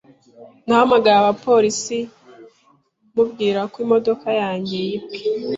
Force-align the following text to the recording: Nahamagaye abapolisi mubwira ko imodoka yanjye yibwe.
Nahamagaye 0.65 1.17
abapolisi 1.19 1.97
mubwira 3.13 3.61
ko 3.71 3.77
imodoka 3.85 4.27
yanjye 4.41 4.75
yibwe. 4.87 5.17